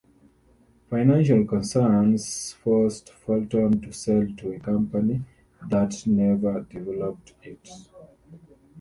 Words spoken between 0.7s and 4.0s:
Financial concerns forced Fulton to